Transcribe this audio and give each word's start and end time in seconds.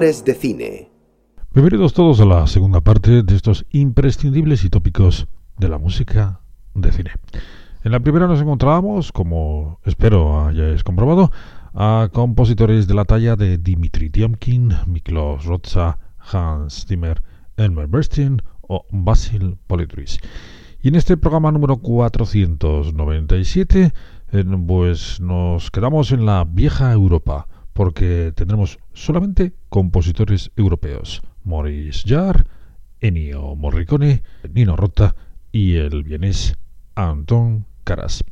De 0.00 0.34
cine. 0.34 0.90
Bienvenidos 1.54 1.94
todos 1.94 2.18
a 2.18 2.24
la 2.24 2.48
segunda 2.48 2.80
parte 2.80 3.22
de 3.22 3.36
estos 3.36 3.64
imprescindibles 3.70 4.64
y 4.64 4.68
tópicos 4.68 5.28
de 5.56 5.68
la 5.68 5.78
música 5.78 6.40
de 6.74 6.90
cine. 6.90 7.12
En 7.84 7.92
la 7.92 8.00
primera 8.00 8.26
nos 8.26 8.40
encontrábamos, 8.40 9.12
como 9.12 9.78
espero 9.84 10.46
hayáis 10.46 10.82
comprobado, 10.82 11.30
a 11.74 12.08
compositores 12.12 12.88
de 12.88 12.94
la 12.94 13.04
talla 13.04 13.36
de 13.36 13.56
Dimitri 13.56 14.10
Tiomkin, 14.10 14.72
Miklos 14.86 15.44
Rotza, 15.44 16.00
Hans 16.18 16.86
Zimmer, 16.88 17.22
Elmer 17.56 17.86
Bernstein 17.86 18.42
o 18.62 18.86
Basil 18.90 19.58
Polidris. 19.68 20.18
Y 20.82 20.88
en 20.88 20.96
este 20.96 21.16
programa 21.16 21.52
número 21.52 21.76
497, 21.76 23.92
eh, 24.32 24.44
pues 24.66 25.20
nos 25.20 25.70
quedamos 25.70 26.10
en 26.10 26.26
la 26.26 26.42
vieja 26.42 26.90
Europa 26.90 27.46
porque 27.74 28.32
tendremos 28.34 28.78
solamente 28.94 29.52
compositores 29.68 30.50
europeos. 30.56 31.20
Maurice 31.44 32.08
Jarre, 32.08 32.44
Ennio 33.00 33.54
Morricone, 33.54 34.22
Nino 34.50 34.76
Rota 34.76 35.14
y 35.52 35.76
el 35.76 36.02
vienés 36.04 36.56
Anton 36.94 37.66
Caras. 37.84 38.24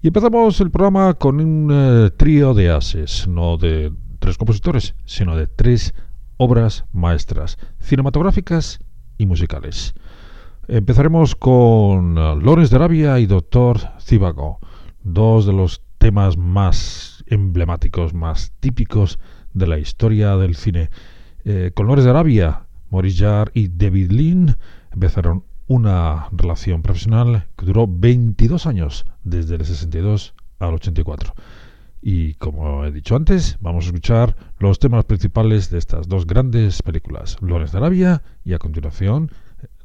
Y 0.00 0.08
empezamos 0.08 0.60
el 0.60 0.70
programa 0.70 1.14
con 1.14 1.40
un 1.40 1.70
eh, 1.72 2.10
trío 2.16 2.54
de 2.54 2.70
ases, 2.70 3.28
no 3.28 3.56
de 3.56 3.92
tres 4.18 4.38
compositores, 4.38 4.94
sino 5.04 5.36
de 5.36 5.46
tres 5.46 5.94
obras 6.36 6.84
maestras, 6.92 7.58
cinematográficas 7.80 8.78
y 9.18 9.26
musicales. 9.26 9.94
Empezaremos 10.68 11.34
con 11.34 12.14
Lawrence 12.14 12.70
de 12.70 12.76
Arabia 12.76 13.18
y 13.18 13.26
Doctor 13.26 13.78
Zivago, 14.00 14.60
dos 15.02 15.46
de 15.46 15.52
los 15.52 15.82
temas 15.98 16.38
más 16.38 17.13
emblemáticos, 17.34 18.14
más 18.14 18.52
típicos 18.60 19.18
de 19.52 19.66
la 19.66 19.78
historia 19.78 20.36
del 20.36 20.56
cine. 20.56 20.90
Eh, 21.44 21.72
con 21.74 21.86
Lores 21.86 22.04
de 22.04 22.10
Arabia, 22.10 22.66
Maurice 22.90 23.24
Jarre 23.24 23.52
y 23.54 23.68
David 23.68 24.10
Lean 24.10 24.56
empezaron 24.92 25.44
una 25.66 26.28
relación 26.32 26.82
profesional 26.82 27.48
que 27.56 27.66
duró 27.66 27.86
22 27.88 28.66
años, 28.66 29.04
desde 29.22 29.56
el 29.56 29.64
62 29.64 30.34
al 30.58 30.74
84. 30.74 31.34
Y 32.02 32.34
como 32.34 32.84
he 32.84 32.92
dicho 32.92 33.16
antes, 33.16 33.56
vamos 33.60 33.84
a 33.84 33.88
escuchar 33.88 34.36
los 34.58 34.78
temas 34.78 35.04
principales 35.06 35.70
de 35.70 35.78
estas 35.78 36.06
dos 36.06 36.26
grandes 36.26 36.82
películas, 36.82 37.38
Lores 37.40 37.72
de 37.72 37.78
Arabia 37.78 38.22
y 38.44 38.52
a 38.52 38.58
continuación 38.58 39.30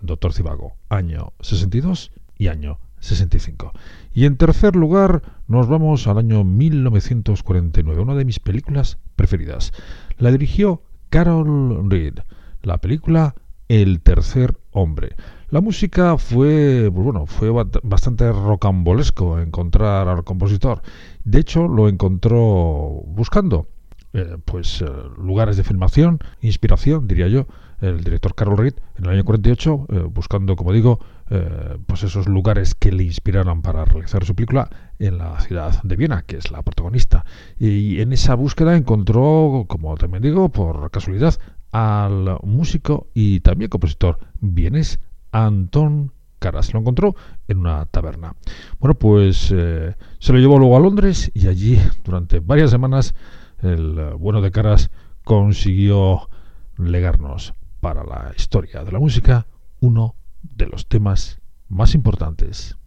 Doctor 0.02 0.34
Cibago, 0.34 0.74
año 0.90 1.34
62 1.40 2.12
y 2.38 2.48
año 2.48 2.80
65. 3.00 3.72
Y 4.14 4.26
en 4.26 4.38
tercer 4.38 4.76
lugar 4.76 5.22
nos 5.48 5.68
vamos 5.68 6.08
al 6.08 6.18
año 6.18 6.44
1949, 6.44 8.02
una 8.02 8.16
de 8.16 8.26
mis 8.26 8.40
películas 8.40 8.98
preferidas. 9.16 9.72
La 10.18 10.32
dirigió 10.32 10.82
Carol 11.10 11.90
Reed, 11.90 12.20
la 12.62 12.80
película 12.80 13.36
El 13.68 14.02
tercer 14.02 14.58
hombre. 14.72 15.16
La 15.50 15.62
música 15.62 16.18
fue, 16.18 16.92
pues 16.94 17.04
bueno, 17.04 17.26
fue 17.26 17.50
bastante 17.50 18.32
rocambolesco 18.32 19.40
encontrar 19.40 20.08
al 20.08 20.24
compositor. 20.24 20.82
De 21.24 21.40
hecho, 21.40 21.68
lo 21.68 21.90
encontró 21.90 23.04
buscando 23.08 23.68
eh, 24.14 24.38
pues 24.44 24.82
eh, 24.82 24.88
lugares 25.20 25.56
de 25.58 25.64
filmación, 25.64 26.20
inspiración, 26.42 27.08
diría 27.08 27.28
yo, 27.28 27.46
el 27.80 28.04
director 28.04 28.34
Carol 28.34 28.58
Reed 28.58 28.74
en 28.98 29.06
el 29.06 29.12
año 29.12 29.24
48, 29.24 29.88
eh, 29.90 30.00
buscando, 30.12 30.56
como 30.56 30.74
digo, 30.74 31.00
eh, 31.32 31.78
pues 31.86 32.04
esos 32.04 32.28
lugares 32.28 32.74
que 32.74 32.92
le 32.92 33.04
inspiraron 33.04 33.62
para 33.62 33.86
realizar 33.86 34.26
su 34.26 34.34
película 34.34 34.70
en 34.98 35.20
la 35.20 35.40
ciudad 35.40 35.82
de 35.84 35.96
Viena, 35.96 36.24
que 36.24 36.38
es 36.38 36.52
la 36.52 36.64
protagonista. 36.64 37.24
Y 37.60 38.02
en 38.02 38.14
esa 38.14 38.34
búsqueda 38.36 38.76
encontró, 38.76 39.66
como 39.68 39.96
también 39.96 40.24
digo, 40.24 40.50
por 40.50 40.90
casualidad, 40.90 41.36
al 41.72 42.40
músico 42.44 43.08
y 43.14 43.42
también 43.42 43.70
compositor 43.70 44.18
vienes 44.42 45.00
Anton 45.32 46.12
Caras. 46.40 46.74
Lo 46.74 46.80
encontró 46.80 47.16
en 47.48 47.60
una 47.60 47.86
taberna. 47.86 48.36
Bueno, 48.80 48.96
pues 48.96 49.54
eh, 49.56 49.96
se 50.18 50.34
lo 50.34 50.40
llevó 50.40 50.58
luego 50.58 50.78
a 50.78 50.80
Londres 50.80 51.32
y 51.36 51.48
allí 51.48 51.80
durante 52.04 52.40
varias 52.40 52.72
semanas 52.72 53.14
el 53.62 54.16
bueno 54.18 54.42
de 54.42 54.52
Caras 54.52 54.90
consiguió 55.24 56.30
legarnos 56.78 57.54
para 57.82 58.04
la 58.04 58.32
historia 58.36 58.84
de 58.84 58.92
la 58.92 59.00
música 59.00 59.46
uno 59.82 60.16
de 60.42 60.68
los 60.68 60.88
temas 60.88 61.40
más 61.68 61.96
importantes. 61.96 62.79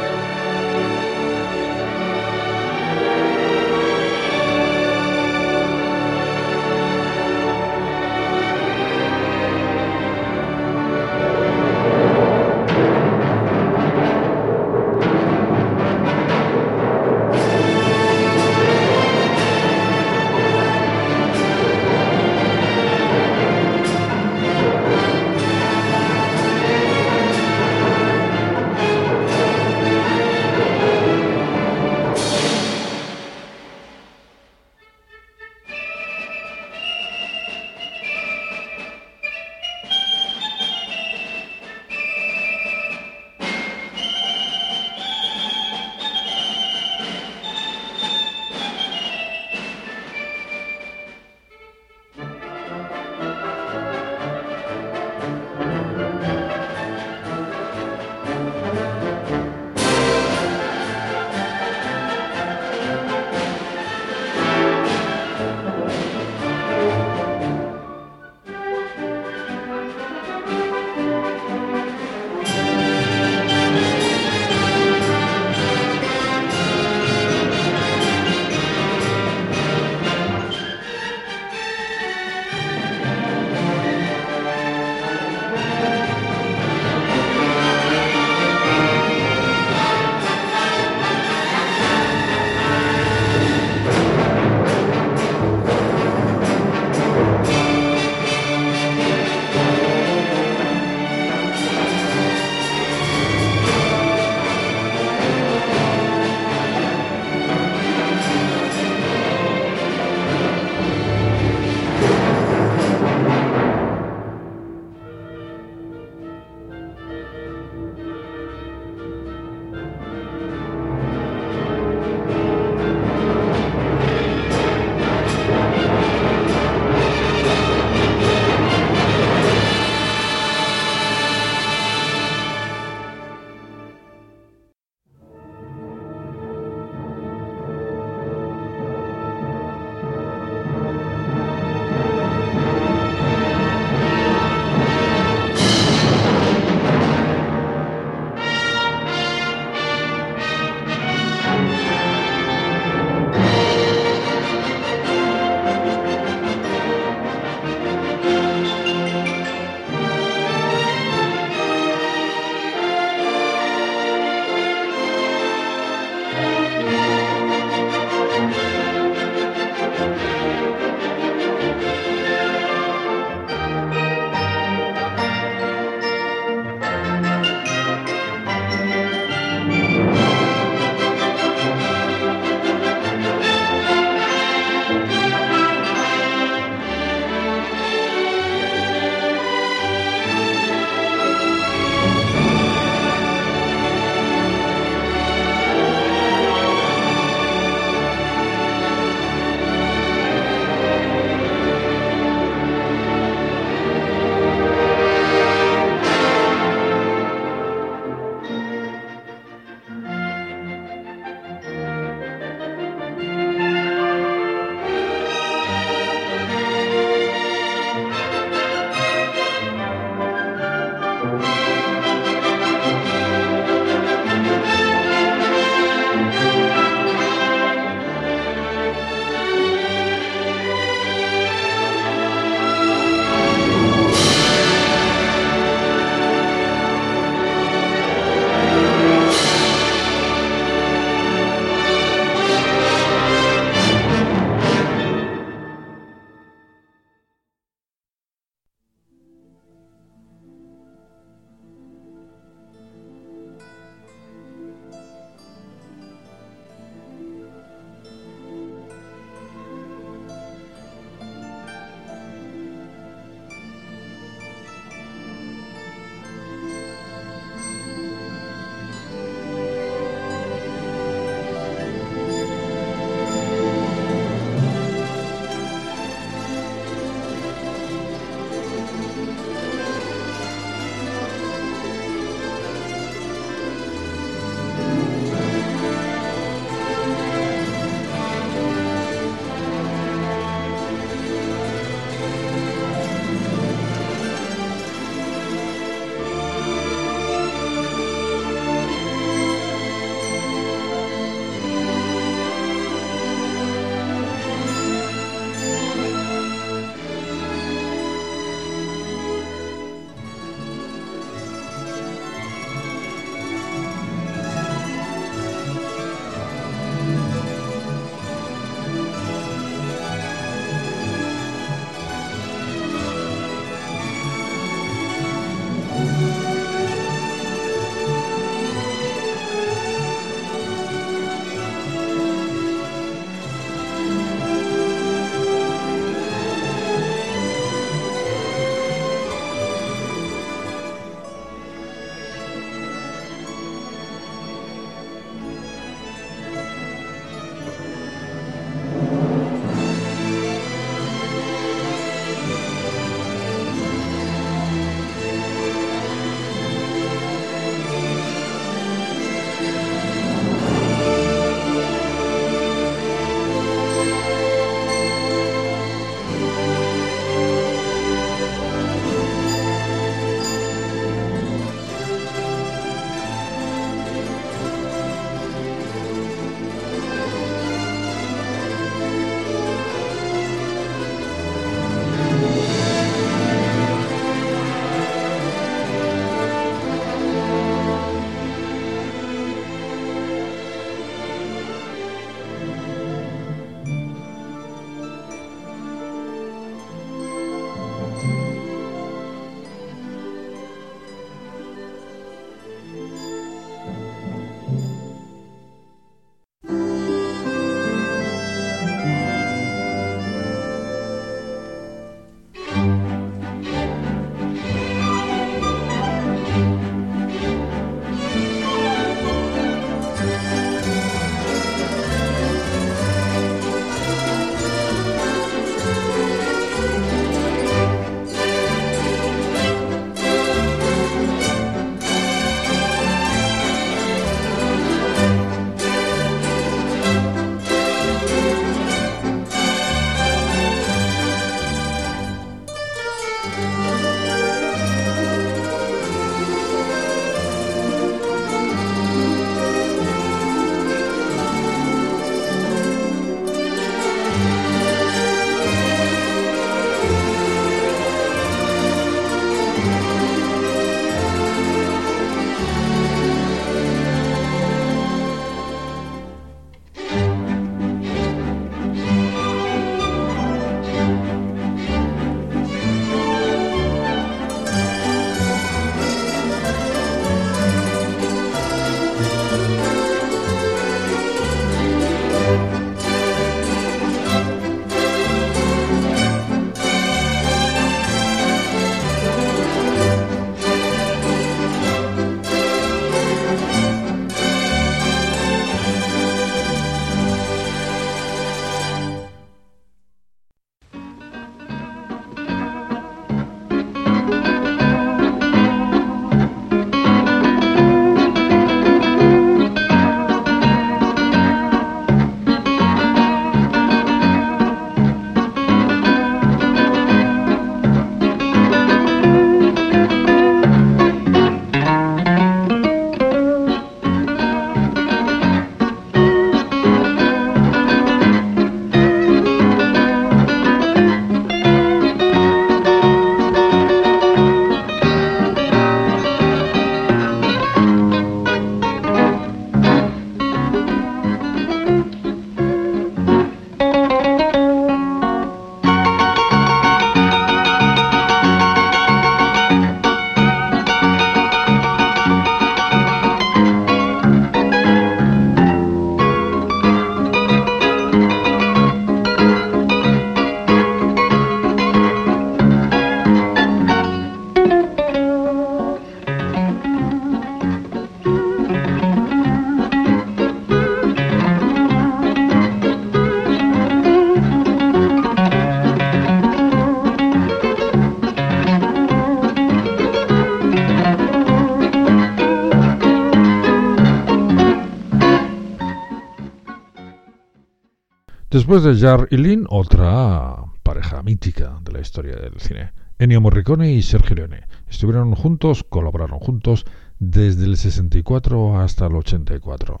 Después 588.54 588.84
de 588.84 588.94
Jar 588.94 589.26
y 589.32 589.36
Lynn, 589.36 589.66
otra 589.68 590.54
pareja 590.84 591.24
mítica 591.24 591.80
de 591.82 591.90
la 591.90 591.98
historia 591.98 592.36
del 592.36 592.60
cine. 592.60 592.92
Ennio 593.18 593.40
Morricone 593.40 593.92
y 593.92 594.00
Sergio 594.00 594.36
Leone. 594.36 594.68
Estuvieron 594.88 595.34
juntos, 595.34 595.82
colaboraron 595.82 596.38
juntos 596.38 596.86
desde 597.18 597.64
el 597.64 597.76
64 597.76 598.78
hasta 598.78 599.06
el 599.06 599.16
84. 599.16 600.00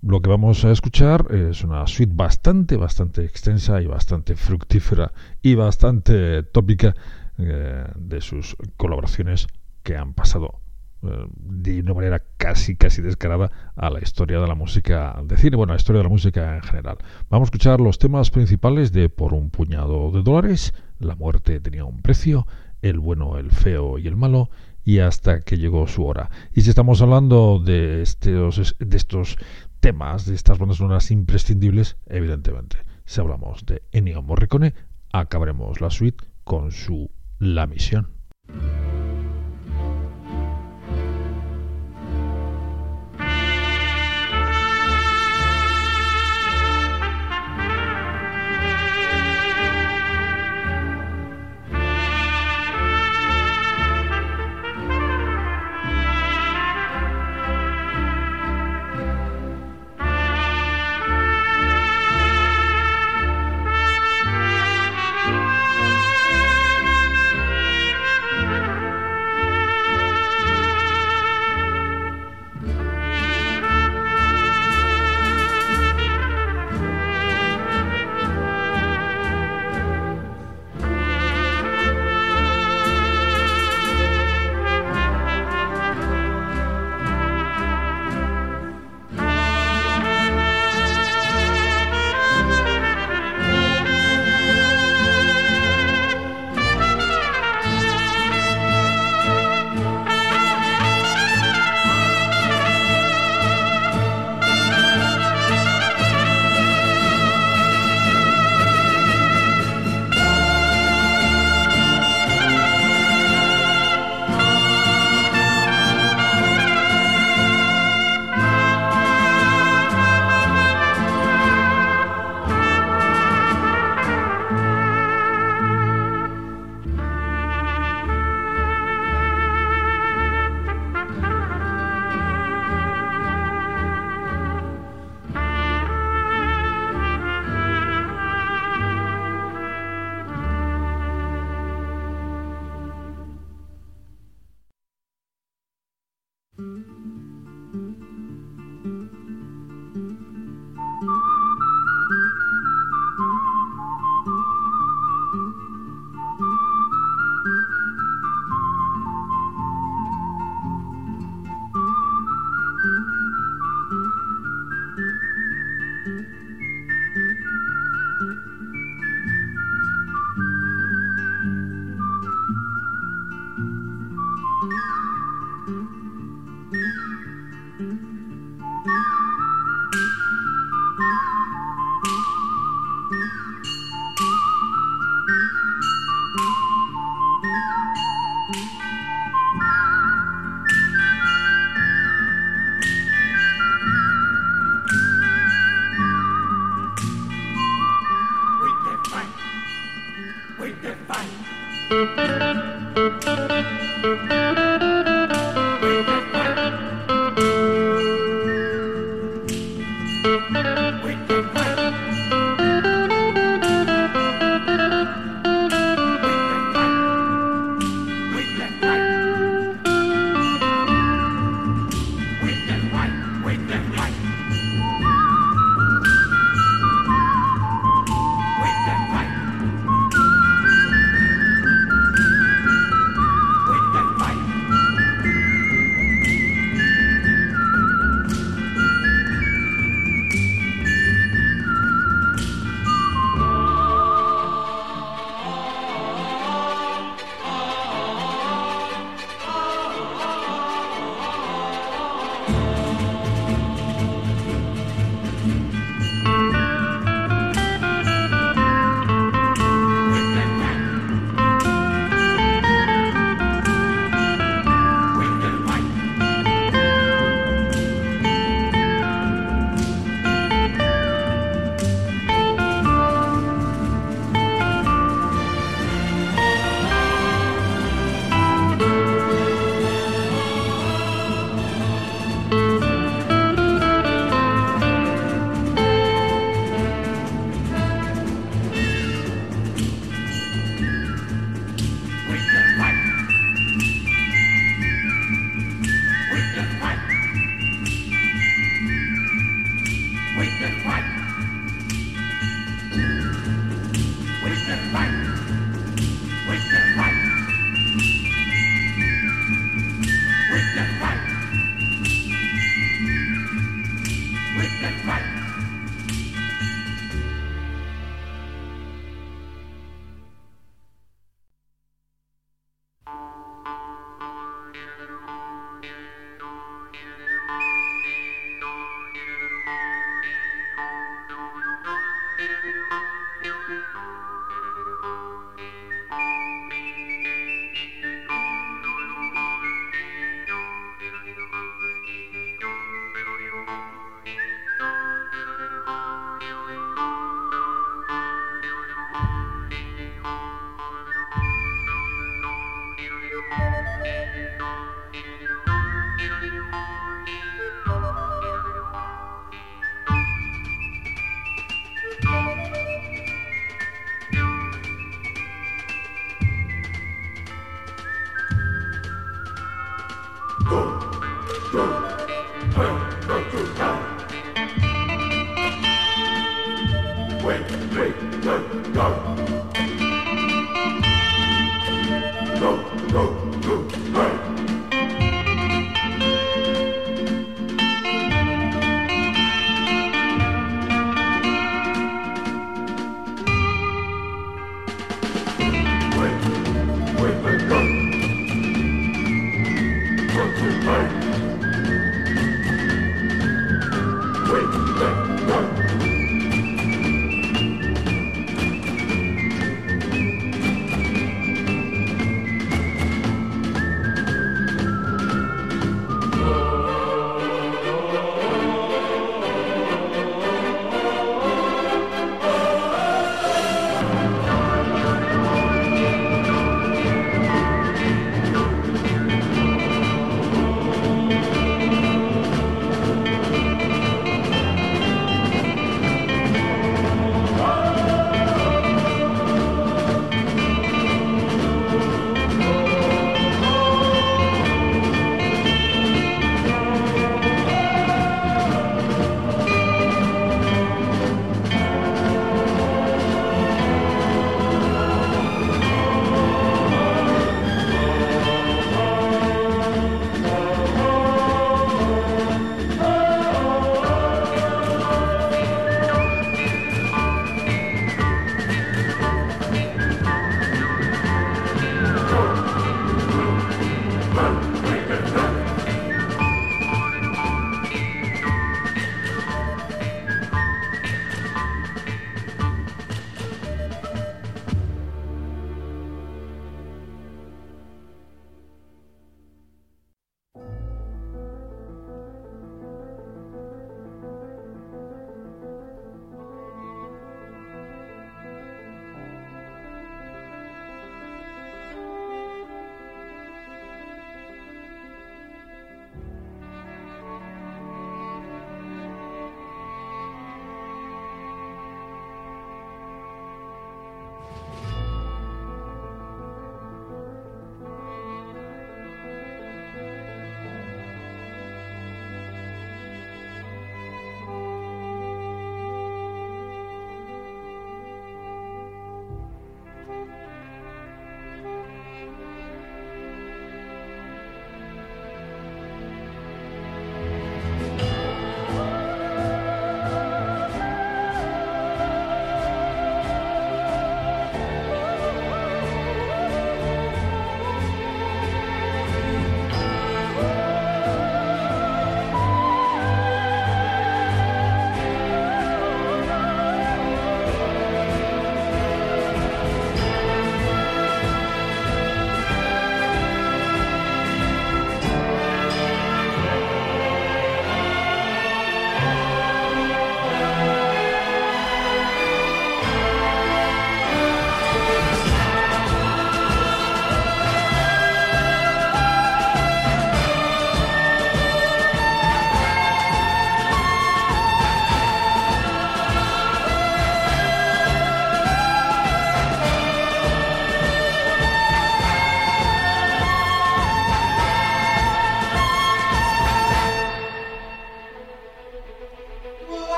Lo 0.00 0.22
que 0.22 0.30
vamos 0.30 0.64
a 0.64 0.70
escuchar 0.70 1.26
es 1.30 1.62
una 1.62 1.86
suite 1.86 2.14
bastante, 2.16 2.78
bastante 2.78 3.26
extensa 3.26 3.82
y 3.82 3.86
bastante 3.86 4.34
fructífera 4.34 5.12
y 5.42 5.54
bastante 5.54 6.44
tópica 6.44 6.94
eh, 7.36 7.84
de 7.96 8.20
sus 8.22 8.56
colaboraciones 8.78 9.46
que 9.82 9.94
han 9.94 10.14
pasado 10.14 10.62
de 11.00 11.80
una 11.80 11.94
manera 11.94 12.22
casi 12.36 12.76
casi 12.76 13.02
descarada 13.02 13.50
a 13.76 13.90
la 13.90 14.00
historia 14.00 14.40
de 14.40 14.48
la 14.48 14.54
música 14.54 15.20
de 15.24 15.36
cine, 15.36 15.56
bueno, 15.56 15.72
a 15.72 15.76
la 15.76 15.80
historia 15.80 15.98
de 15.98 16.04
la 16.04 16.10
música 16.10 16.56
en 16.56 16.62
general. 16.62 16.98
Vamos 17.30 17.46
a 17.46 17.50
escuchar 17.50 17.80
los 17.80 17.98
temas 17.98 18.30
principales 18.30 18.92
de 18.92 19.08
Por 19.08 19.32
un 19.34 19.50
puñado 19.50 20.10
de 20.10 20.22
dólares, 20.22 20.74
La 20.98 21.14
muerte 21.14 21.60
tenía 21.60 21.84
un 21.84 22.02
precio, 22.02 22.46
El 22.82 22.98
bueno, 22.98 23.38
el 23.38 23.50
feo 23.50 23.98
y 23.98 24.08
el 24.08 24.16
malo 24.16 24.50
y 24.84 25.00
hasta 25.00 25.40
que 25.42 25.58
llegó 25.58 25.86
su 25.86 26.06
hora. 26.06 26.30
Y 26.54 26.62
si 26.62 26.70
estamos 26.70 27.02
hablando 27.02 27.60
de 27.62 28.00
estos, 28.00 28.74
de 28.78 28.96
estos 28.96 29.36
temas, 29.80 30.24
de 30.24 30.34
estas 30.34 30.58
bandas 30.58 30.78
sonoras 30.78 31.10
imprescindibles, 31.10 31.98
evidentemente, 32.06 32.78
si 33.04 33.20
hablamos 33.20 33.66
de 33.66 33.82
Ennio 33.92 34.22
Morricone, 34.22 34.72
acabaremos 35.12 35.80
la 35.80 35.90
suite 35.90 36.24
con 36.42 36.72
su 36.72 37.10
La 37.38 37.66
Misión. 37.66 38.08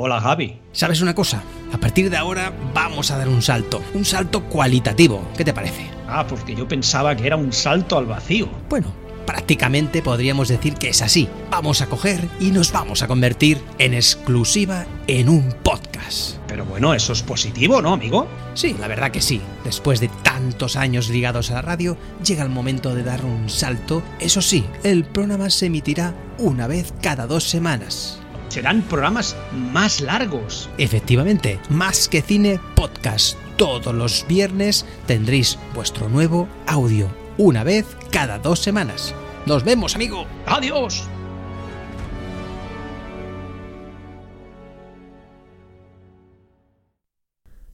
Hola 0.00 0.20
Javi. 0.20 0.56
¿Sabes 0.70 1.00
una 1.00 1.12
cosa? 1.12 1.42
A 1.72 1.78
partir 1.78 2.08
de 2.08 2.16
ahora 2.16 2.52
vamos 2.72 3.10
a 3.10 3.18
dar 3.18 3.28
un 3.28 3.42
salto. 3.42 3.82
Un 3.94 4.04
salto 4.04 4.44
cualitativo. 4.44 5.26
¿Qué 5.36 5.44
te 5.44 5.52
parece? 5.52 5.90
Ah, 6.06 6.24
porque 6.24 6.54
yo 6.54 6.68
pensaba 6.68 7.16
que 7.16 7.26
era 7.26 7.34
un 7.34 7.52
salto 7.52 7.98
al 7.98 8.06
vacío. 8.06 8.48
Bueno, 8.70 8.92
prácticamente 9.26 10.00
podríamos 10.00 10.46
decir 10.46 10.74
que 10.74 10.90
es 10.90 11.02
así. 11.02 11.28
Vamos 11.50 11.80
a 11.80 11.88
coger 11.88 12.20
y 12.38 12.52
nos 12.52 12.70
vamos 12.70 13.02
a 13.02 13.08
convertir 13.08 13.60
en 13.80 13.92
exclusiva 13.92 14.86
en 15.08 15.28
un 15.28 15.52
podcast. 15.64 16.36
Pero 16.46 16.64
bueno, 16.64 16.94
eso 16.94 17.12
es 17.12 17.24
positivo, 17.24 17.82
¿no, 17.82 17.94
amigo? 17.94 18.28
Sí, 18.54 18.76
la 18.78 18.86
verdad 18.86 19.10
que 19.10 19.20
sí. 19.20 19.40
Después 19.64 19.98
de 19.98 20.10
tantos 20.22 20.76
años 20.76 21.08
ligados 21.08 21.50
a 21.50 21.54
la 21.54 21.62
radio, 21.62 21.96
llega 22.24 22.44
el 22.44 22.50
momento 22.50 22.94
de 22.94 23.02
dar 23.02 23.24
un 23.24 23.48
salto. 23.48 24.04
Eso 24.20 24.42
sí, 24.42 24.64
el 24.84 25.04
programa 25.04 25.50
se 25.50 25.66
emitirá 25.66 26.14
una 26.38 26.68
vez 26.68 26.94
cada 27.02 27.26
dos 27.26 27.42
semanas. 27.42 28.20
Serán 28.48 28.82
programas 28.82 29.36
más 29.72 30.00
largos. 30.00 30.70
Efectivamente, 30.78 31.60
más 31.68 32.08
que 32.08 32.22
cine 32.22 32.60
podcast. 32.74 33.38
Todos 33.56 33.94
los 33.94 34.26
viernes 34.28 34.86
tendréis 35.06 35.58
vuestro 35.74 36.08
nuevo 36.08 36.48
audio, 36.66 37.08
una 37.36 37.64
vez 37.64 37.86
cada 38.10 38.38
dos 38.38 38.60
semanas. 38.60 39.14
Nos 39.46 39.64
vemos, 39.64 39.94
amigo. 39.94 40.26
Adiós. 40.46 41.08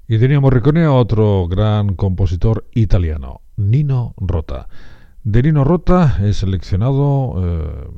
Y 0.06 0.18
teníamos 0.18 0.42
Morricone 0.42 0.84
a 0.84 0.92
otro 0.92 1.48
gran 1.48 1.96
compositor 1.96 2.68
italiano, 2.74 3.40
Nino 3.56 4.14
Rota. 4.18 4.68
De 5.22 5.42
Nino 5.42 5.64
Rota 5.64 6.18
he 6.22 6.34
seleccionado 6.34 7.34
eh, 7.38 7.88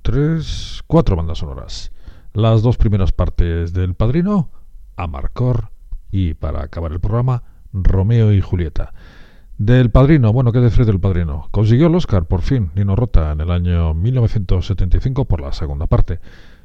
tres, 0.00 0.82
cuatro 0.86 1.14
bandas 1.14 1.38
sonoras. 1.38 1.92
Las 2.34 2.62
dos 2.62 2.78
primeras 2.78 3.12
partes 3.12 3.74
del 3.74 3.94
Padrino, 3.94 4.48
Amarcor 4.96 5.68
y 6.10 6.32
para 6.32 6.62
acabar 6.62 6.92
el 6.92 7.00
programa, 7.00 7.42
Romeo 7.74 8.32
y 8.32 8.40
Julieta. 8.40 8.94
Del 9.58 9.90
Padrino, 9.90 10.32
bueno, 10.32 10.50
¿qué 10.50 10.60
decir 10.60 10.86
del 10.86 10.98
Padrino? 10.98 11.48
Consiguió 11.50 11.88
el 11.88 11.94
Oscar, 11.94 12.24
por 12.24 12.40
fin, 12.40 12.70
Nino 12.74 12.96
Rota, 12.96 13.32
en 13.32 13.42
el 13.42 13.50
año 13.50 13.92
1975 13.92 15.26
por 15.26 15.42
la 15.42 15.52
segunda 15.52 15.86
parte. 15.86 16.20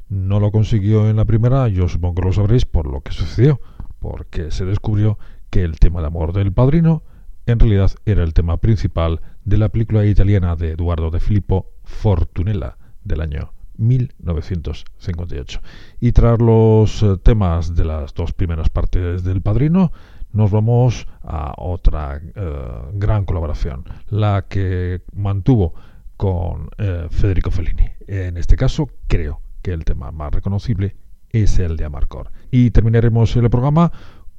No 0.07 0.39
lo 0.39 0.51
consiguió 0.51 1.09
en 1.09 1.17
la 1.17 1.25
primera, 1.25 1.67
yo 1.67 1.89
supongo 1.89 2.15
que 2.15 2.27
lo 2.27 2.31
sabréis 2.31 2.63
por 2.63 2.89
lo 2.89 3.01
que 3.01 3.11
sucedió 3.11 3.59
porque 3.99 4.51
se 4.51 4.63
descubrió 4.63 5.19
que 5.49 5.63
el 5.63 5.79
tema 5.79 5.99
de 5.99 6.07
amor 6.07 6.31
del 6.31 6.53
padrino 6.53 7.03
en 7.45 7.59
realidad 7.59 7.91
era 8.05 8.23
el 8.23 8.33
tema 8.33 8.55
principal 8.55 9.19
de 9.43 9.57
la 9.57 9.67
película 9.67 10.05
italiana 10.05 10.55
de 10.55 10.71
Eduardo 10.71 11.11
de 11.11 11.19
Filippo 11.19 11.71
Fortunella 11.83 12.77
del 13.03 13.19
año 13.19 13.56
1958. 13.77 15.61
Y 15.99 16.11
tras 16.11 16.39
los 16.39 17.03
eh, 17.03 17.17
temas 17.21 17.75
de 17.75 17.85
las 17.85 18.13
dos 18.13 18.33
primeras 18.33 18.69
partes 18.69 19.23
del 19.23 19.41
Padrino, 19.41 19.91
nos 20.33 20.51
vamos 20.51 21.07
a 21.23 21.53
otra 21.57 22.21
eh, 22.35 22.81
gran 22.93 23.25
colaboración, 23.25 23.85
la 24.09 24.45
que 24.47 25.01
mantuvo 25.13 25.73
con 26.17 26.69
eh, 26.77 27.07
Federico 27.09 27.51
Fellini. 27.51 27.89
En 28.07 28.37
este 28.37 28.55
caso, 28.55 28.89
creo 29.07 29.41
que 29.61 29.71
el 29.71 29.85
tema 29.85 30.11
más 30.11 30.33
reconocible 30.33 30.95
es 31.29 31.59
el 31.59 31.77
de 31.77 31.85
Amarcor. 31.85 32.31
Y 32.51 32.71
terminaremos 32.71 33.35
el 33.35 33.49
programa 33.49 33.91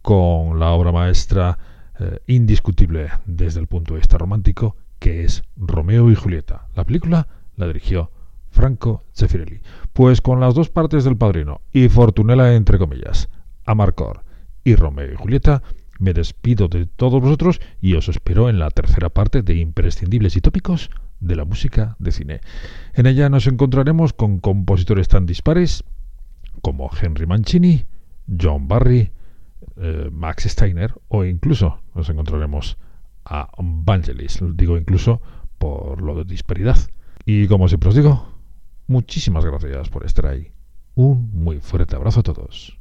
con 0.03 0.59
la 0.59 0.71
obra 0.71 0.93
maestra 0.93 1.59
indiscutible 2.29 3.09
desde 3.27 3.59
el 3.59 3.67
punto 3.67 3.95
de 3.95 3.99
vista 3.99 4.19
romántico, 4.19 4.77
que 5.01 5.25
es 5.25 5.43
Romeo 5.57 6.13
y 6.13 6.15
Julieta. 6.15 6.69
La 6.77 6.85
película 6.85 7.27
la 7.57 7.67
dirigió 7.67 8.13
Franco 8.59 9.05
Zeffirelli. 9.15 9.61
Pues 9.93 10.21
con 10.21 10.41
las 10.41 10.53
dos 10.53 10.69
partes 10.69 11.05
del 11.05 11.17
padrino 11.17 11.61
y 11.73 11.89
Fortunella 11.89 12.57
entre 12.57 12.77
comillas, 12.77 13.29
Amarcor 13.65 14.25
y 14.65 14.75
Romeo 14.75 15.13
y 15.13 15.15
Julieta, 15.15 15.63
me 16.01 16.13
despido 16.13 16.67
de 16.67 16.87
todos 16.87 17.23
vosotros 17.23 17.61
y 17.81 17.95
os 17.95 18.09
espero 18.09 18.49
en 18.49 18.59
la 18.59 18.71
tercera 18.71 19.11
parte 19.11 19.43
de 19.43 19.55
Imprescindibles 19.55 20.35
y 20.35 20.41
Tópicos 20.41 20.91
de 21.21 21.37
la 21.37 21.45
música 21.45 21.95
de 22.01 22.11
cine. 22.11 22.41
En 22.95 23.07
ella 23.07 23.29
nos 23.29 23.47
encontraremos 23.47 24.13
con 24.13 24.41
compositores 24.41 25.07
tan 25.07 25.25
dispares 25.25 25.85
como 26.61 26.91
Henry 27.01 27.27
Mancini, 27.27 27.85
John 28.27 28.67
Barry, 28.67 29.13
eh, 29.77 30.11
Max 30.11 30.47
Steiner 30.49 30.95
o 31.07 31.25
incluso 31.25 31.81
nos 31.95 32.09
encontraremos 32.11 32.77
a 33.25 33.51
Vangelis, 33.57 34.41
digo 34.55 34.77
incluso 34.77 35.23
por 35.59 36.03
lo 36.03 36.17
de 36.17 36.25
disparidad. 36.25 36.77
Y 37.25 37.47
como 37.47 37.69
siempre 37.69 37.91
os 37.91 37.95
digo, 37.95 38.38
muchísimas 38.89 39.45
gracias 39.45 39.89
por 39.89 40.05
estar 40.05 40.27
ahí. 40.27 40.51
Un 40.97 41.31
muy 41.33 41.61
fuerte 41.61 41.95
abrazo 41.95 42.21
a 42.21 42.25
todos. 42.25 42.78